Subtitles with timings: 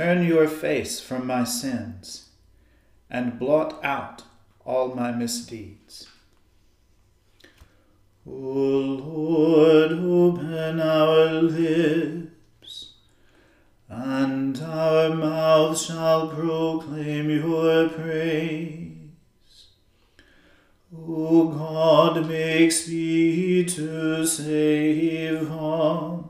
[0.00, 2.30] Turn your face from my sins
[3.10, 4.22] and blot out
[4.64, 6.08] all my misdeeds.
[8.26, 12.94] O Lord, open our lips,
[13.90, 19.66] and our mouth shall proclaim your praise.
[20.96, 26.29] O God, make speed to save us.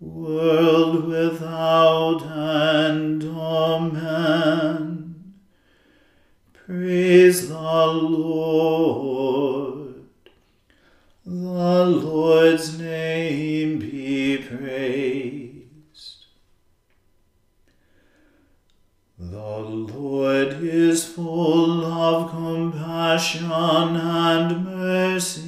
[0.00, 3.24] world without end.
[3.24, 5.08] Amen.
[6.52, 8.68] Praise the Lord.
[11.24, 16.26] The Lord's name be praised.
[19.18, 25.47] The Lord is full of compassion and mercy.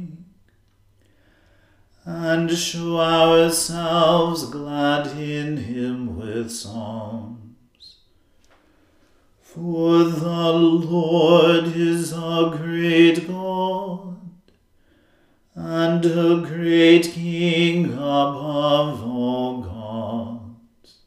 [2.13, 7.97] and show ourselves glad in him with songs.
[9.39, 14.17] For the Lord is a great God
[15.55, 20.97] and a great King above all gods.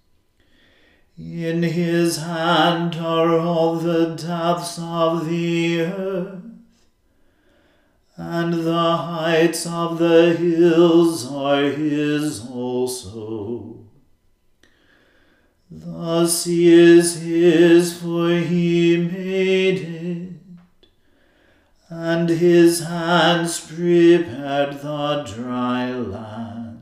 [1.19, 6.44] In his hand are all the depths of the earth,
[8.17, 13.87] and the heights of the hills are his also.
[15.71, 20.25] The sea is his, for he made it
[21.97, 26.81] and his hands prepared the dry land.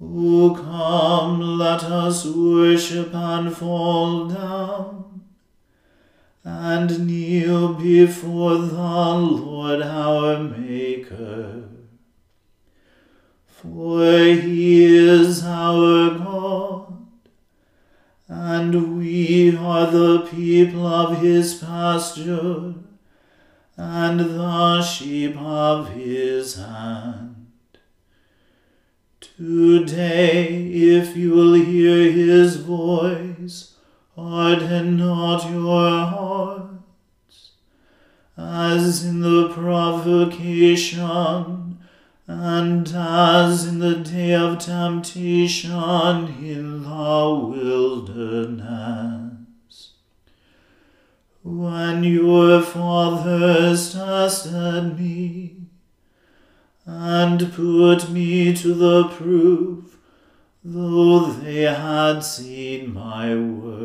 [0.00, 5.03] O come, let us worship and fall down,
[6.44, 11.64] and kneel before the Lord our Maker.
[13.46, 17.06] For he is our God,
[18.28, 22.74] and we are the people of his pasture
[23.78, 27.46] and the sheep of his hand.
[29.20, 33.73] Today, if you will hear his voice,
[34.16, 37.52] harden not your hearts,
[38.36, 40.18] as in the provocation,
[42.26, 49.34] and as in the day of temptation in the wilderness
[51.44, 55.54] when your fathers tested me
[56.86, 59.98] and put me to the proof,
[60.64, 63.83] though they had seen my works.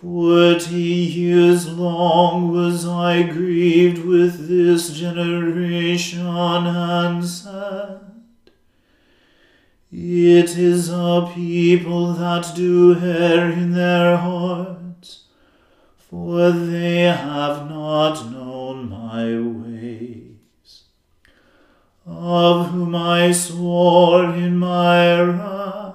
[0.00, 7.98] Forty years long was I grieved with this generation and said,
[9.90, 15.24] It is a people that do err in their hearts,
[15.96, 20.84] for they have not known my ways,
[22.06, 25.87] of whom I swore in my wrath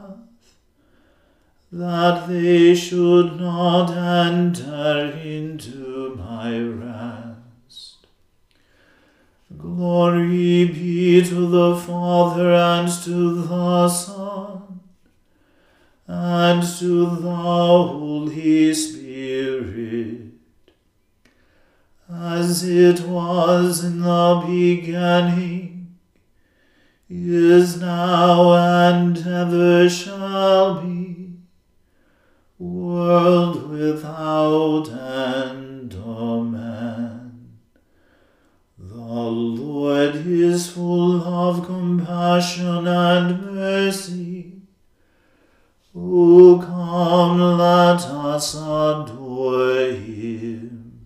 [1.73, 8.05] that they should not enter into my rest.
[9.57, 14.79] Glory be to the Father and to the Son
[16.07, 20.23] and to the Holy Spirit
[22.13, 25.95] as it was in the beginning,
[27.09, 31.02] is now, and ever shall be,
[33.03, 35.93] world without end.
[35.93, 37.57] Amen.
[38.77, 44.53] The Lord is full of compassion and mercy
[45.95, 51.05] O come, let us adore him.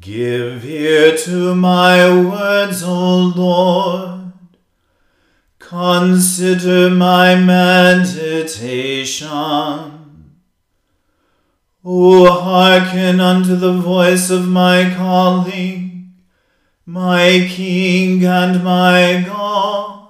[0.00, 4.21] Give ear to my words, O Lord.
[5.72, 9.30] Consider my meditation.
[11.82, 16.12] O hearken unto the voice of my calling,
[16.84, 20.08] my King and my God.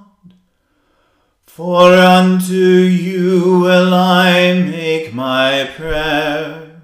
[1.46, 6.80] For unto you will I make my prayer.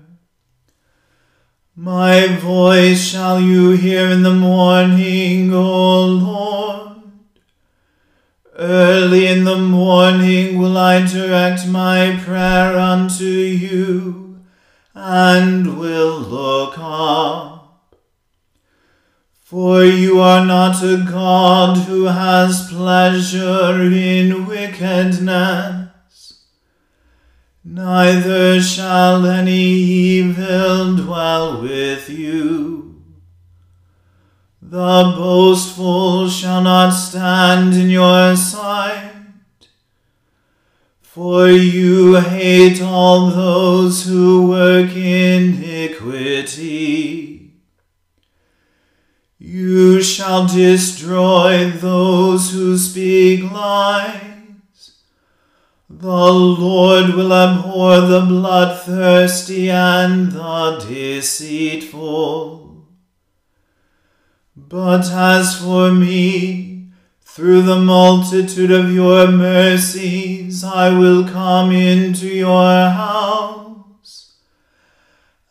[1.74, 6.87] My voice shall you hear in the morning, O Lord.
[8.60, 14.40] Early in the morning will I direct my prayer unto you,
[14.94, 17.94] and will look up.
[19.44, 26.42] For you are not a God who has pleasure in wickedness,
[27.62, 32.97] neither shall any evil dwell with you.
[34.70, 39.12] The boastful shall not stand in your sight,
[41.00, 46.28] for you hate all those who work iniquity.
[49.38, 54.92] You shall destroy those who speak lies.
[55.88, 62.57] The Lord will abhor the bloodthirsty and the deceitful.
[64.68, 66.88] But as for me,
[67.22, 73.58] through the multitude of your mercies, I will come into your house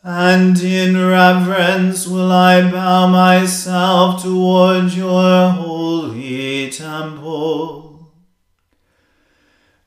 [0.10, 8.14] and in reverence will I bow myself toward your holy temple.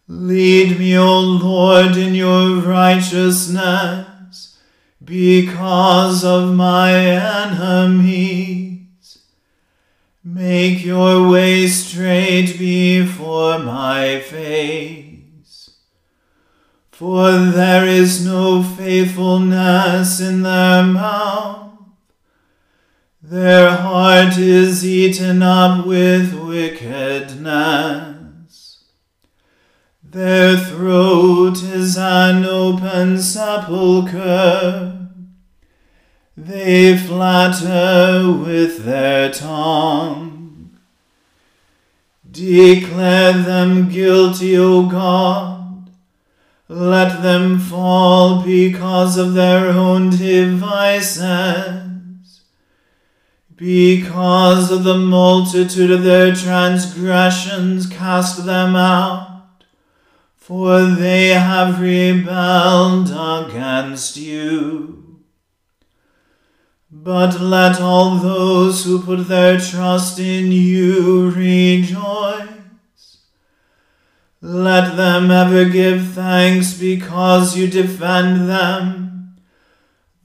[0.06, 4.58] Lead me, O Lord, in your righteousness,
[5.02, 8.59] because of my enemies.
[10.22, 15.10] Make your way straight before my face
[17.00, 21.72] for there is no faithfulness in their mouth.
[23.22, 27.40] Their heart is eaten up with wickedness.
[30.04, 34.99] Their throat is an open sepulchre.
[36.46, 40.70] They flatter with their tongue.
[42.30, 45.60] Declare them guilty, O God
[46.70, 51.22] let them fall because of their own devices,
[53.56, 59.42] because of the multitude of their transgressions, cast them out,
[60.36, 64.99] for they have rebelled against you.
[67.02, 72.48] But let all those who put their trust in you rejoice.
[74.42, 79.36] Let them ever give thanks because you defend them.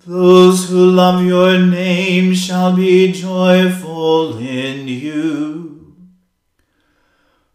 [0.05, 5.95] Those who love your name shall be joyful in you.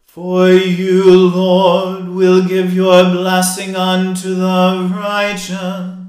[0.05, 6.00] For you, Lord, will give your blessing unto the righteous,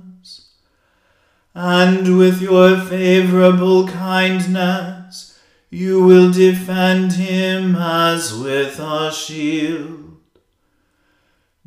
[1.54, 5.38] and with your favorable kindness
[5.70, 10.18] you will defend him as with a shield.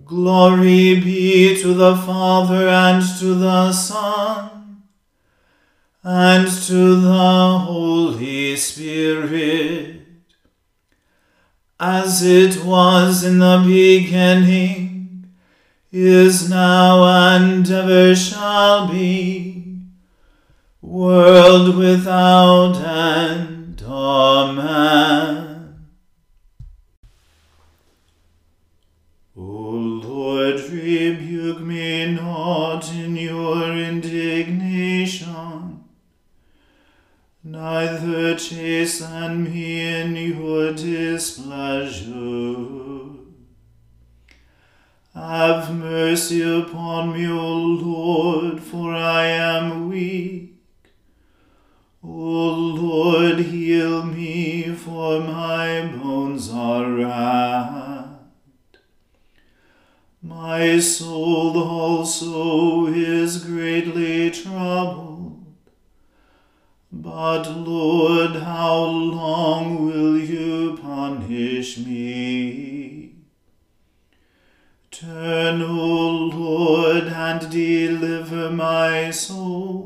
[0.03, 4.83] Glory be to the Father and to the Son
[6.03, 10.01] and to the Holy Spirit,
[11.79, 15.33] as it was in the beginning,
[15.91, 17.03] is now,
[17.35, 19.64] and ever shall be,
[20.85, 23.83] world without end.
[23.87, 25.87] Amen.
[29.35, 35.83] O Lord, rebuke me not in your indignation,
[37.43, 42.13] neither chasten me in your displeasure.
[45.13, 50.54] Have mercy upon me, O Lord, for I am weak.
[52.07, 58.77] O Lord, heal me, for my bones are racked.
[60.21, 65.45] My soul also is greatly troubled.
[66.91, 73.15] But Lord, how long will you punish me?
[74.91, 79.84] Turn, O Lord, and deliver my soul.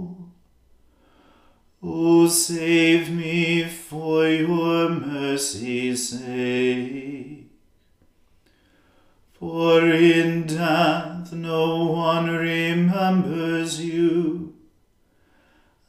[1.81, 7.45] O save me for your mercy's sake.
[9.31, 14.55] For in death no one remembers you,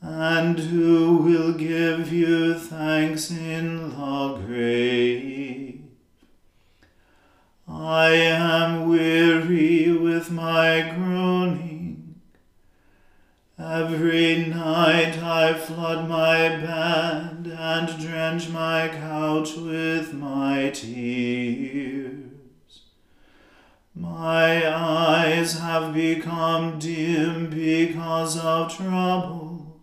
[0.00, 5.80] and who will give you thanks in the grave?
[7.66, 11.79] I am weary with my groaning.
[13.62, 22.22] Every night I flood my bed and drench my couch with my tears.
[23.94, 29.78] My eyes have become dim because of trouble,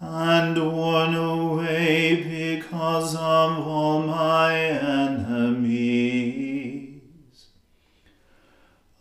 [0.00, 5.90] and worn away because of all my enemies.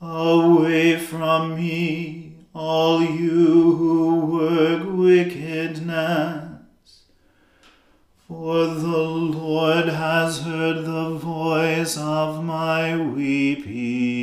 [0.01, 2.18] Away from me,
[2.59, 6.49] all you who work wickedness.
[8.27, 14.19] For the Lord has heard the voice of my weeping.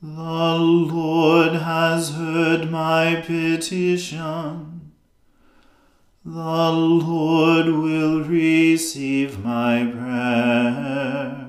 [0.00, 4.92] The Lord has heard my petition.
[6.24, 11.43] The Lord will receive my prayer.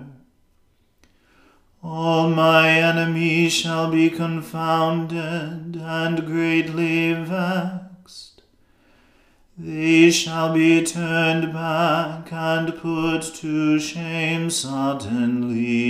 [1.88, 8.42] All my enemies shall be confounded and greatly vexed.
[9.56, 15.82] They shall be turned back and put to shame suddenly.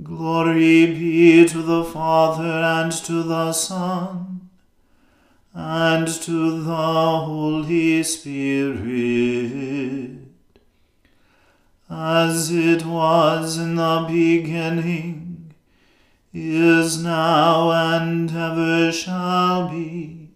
[0.00, 4.48] Glory be to the Father and to the Son
[5.52, 8.82] and to the Holy Spirit,
[11.94, 15.52] as it was in the beginning,
[16.32, 20.30] is now, and ever shall be,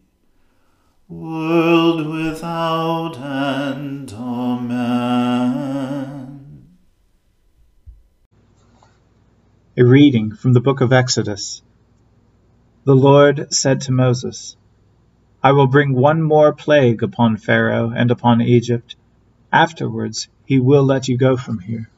[1.08, 4.12] world without end.
[4.12, 5.46] Amen.
[9.78, 11.62] A reading from the book of Exodus.
[12.84, 14.56] The Lord said to Moses,
[15.42, 18.96] I will bring one more plague upon Pharaoh and upon Egypt.
[19.50, 21.90] Afterwards he will let you go from here.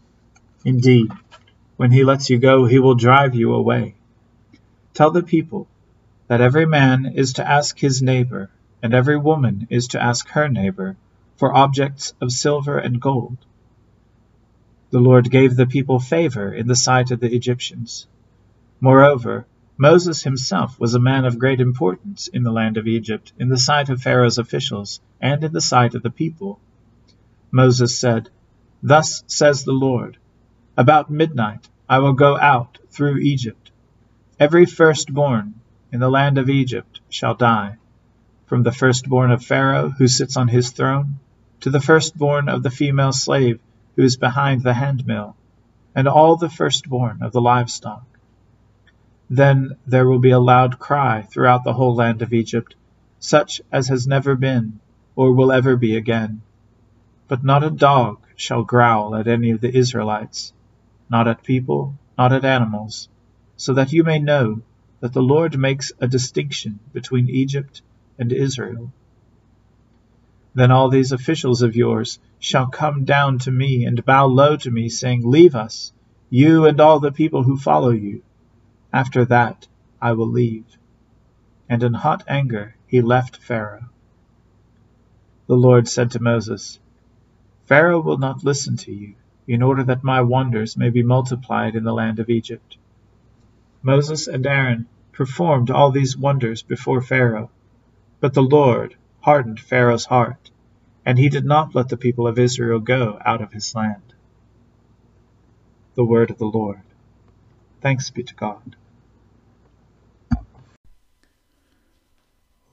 [0.65, 1.13] Indeed,
[1.77, 3.95] when he lets you go, he will drive you away.
[4.95, 5.69] Tell the people
[6.27, 8.51] that every man is to ask his neighbor,
[8.83, 10.97] and every woman is to ask her neighbor,
[11.37, 13.37] for objects of silver and gold.
[14.91, 18.07] The Lord gave the people favor in the sight of the Egyptians.
[18.81, 23.49] Moreover, Moses himself was a man of great importance in the land of Egypt, in
[23.49, 26.59] the sight of Pharaoh's officials, and in the sight of the people.
[27.53, 28.31] Moses said,
[28.83, 30.19] Thus says the Lord,
[30.77, 33.73] About midnight I will go out through Egypt.
[34.39, 35.55] Every firstborn
[35.91, 37.79] in the land of Egypt shall die,
[38.47, 41.19] from the firstborn of Pharaoh who sits on his throne,
[41.61, 43.59] to the firstborn of the female slave
[43.97, 45.35] who is behind the handmill,
[45.93, 48.07] and all the firstborn of the livestock.
[49.29, 52.77] Then there will be a loud cry throughout the whole land of Egypt,
[53.19, 54.79] such as has never been,
[55.17, 56.43] or will ever be again.
[57.27, 60.53] But not a dog shall growl at any of the Israelites,
[61.11, 63.09] not at people, not at animals,
[63.57, 64.63] so that you may know
[65.01, 67.83] that the Lord makes a distinction between Egypt
[68.17, 68.93] and Israel.
[70.55, 74.71] Then all these officials of yours shall come down to me and bow low to
[74.71, 75.93] me, saying, Leave us,
[76.31, 78.23] you and all the people who follow you.
[78.93, 79.67] After that
[80.01, 80.65] I will leave.
[81.69, 83.89] And in hot anger he left Pharaoh.
[85.49, 86.79] The Lord said to Moses,
[87.69, 89.15] Pharaoh will not listen to you,
[89.47, 92.79] in order that my wonders may be multiplied in the land of Egypt.
[93.83, 97.51] Moses and Aaron performed all these wonders before Pharaoh,
[98.21, 100.51] but the Lord hardened Pharaoh's heart,
[101.05, 104.15] and he did not let the people of Israel go out of his land.
[105.95, 106.81] The word of the Lord.
[107.83, 108.77] Thanks be to God.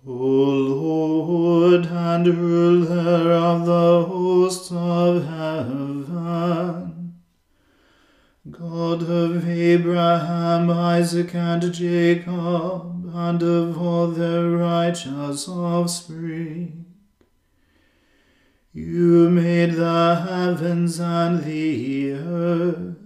[0.08, 7.16] O Lord and ruler of the hosts of heaven,
[8.52, 16.86] God of Abraham, Isaac, and Jacob, and of all their righteous offspring,
[18.74, 22.98] you made the heavens and the earth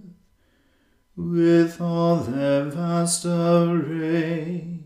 [1.16, 4.79] with all their vast array.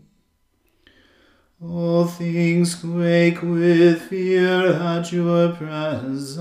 [1.69, 6.37] All things quake with fear at your presence,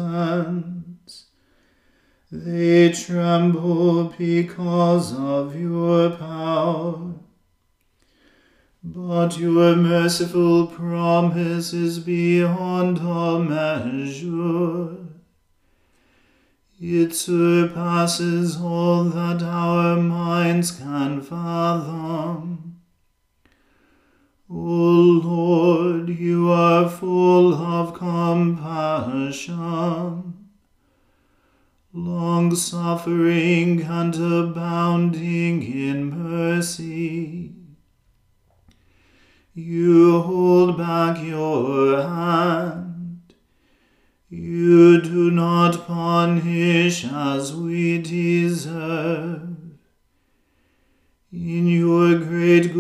[2.30, 7.14] They tremble because of your power.
[8.82, 14.96] But your merciful promise is beyond all measure.
[16.78, 22.63] It surpasses all that our minds can fathom.
[24.50, 24.54] O
[25.24, 29.44] Lord, you are full of compassion
[31.94, 37.52] long suffering and abounding in mercy.
[39.54, 43.34] You hold back your hand.
[44.28, 49.56] You do not punish as we deserve.
[51.30, 52.74] In your great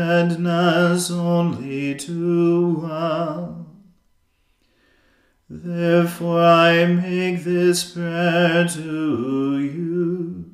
[0.00, 3.66] wickedness only too well.
[5.48, 10.50] Therefore I make this prayer to you.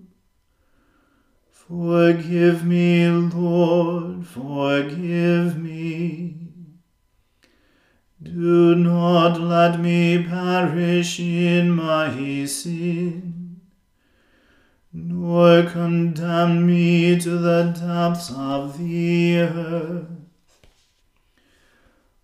[1.51, 6.39] Forgive me, Lord, forgive me.
[8.23, 13.36] Do not let me perish in my sin
[14.99, 20.07] nor condemn me to the depths of the earth.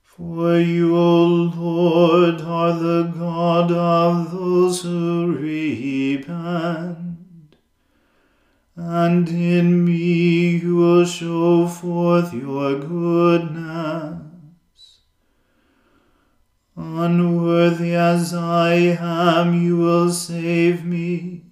[0.03, 7.19] For you, O Lord, are the God of those who repent,
[8.75, 14.23] and in me you will show forth your goodness.
[16.75, 21.52] Unworthy as I am, you will save me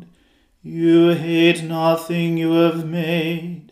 [0.63, 3.71] you hate nothing you have made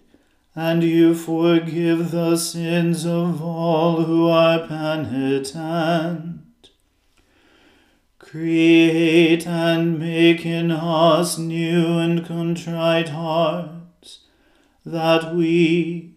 [0.55, 6.39] and you forgive the sins of all who are penitent.
[8.17, 14.25] Create and make in us new and contrite hearts,
[14.85, 16.15] that we,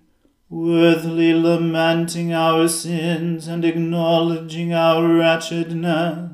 [0.49, 6.32] worthily lamenting our sins and acknowledging our wretchedness,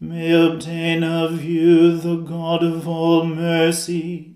[0.00, 4.30] may obtain of you the God of all mercy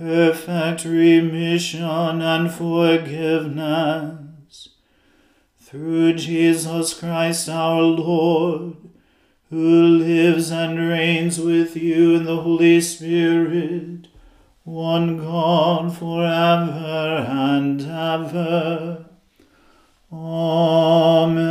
[0.00, 3.58] perfect remission and forgiveness.
[5.58, 8.78] Through Jesus Christ our Lord,
[9.50, 14.08] who lives and reigns with you in the Holy Spirit,
[14.64, 19.04] one God for ever and ever.
[20.10, 21.50] Amen.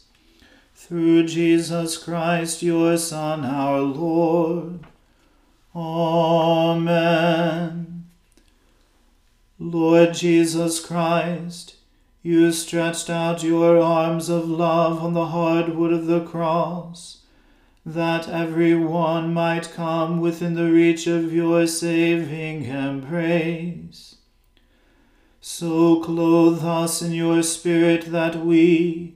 [0.91, 4.81] Through Jesus Christ, your Son, our Lord.
[5.73, 6.89] Amen.
[9.57, 11.77] Lord Jesus Christ,
[12.21, 17.19] you stretched out your arms of love on the hard wood of the cross,
[17.85, 24.17] that every one might come within the reach of your saving embrace.
[25.39, 29.15] So clothe us in your Spirit that we,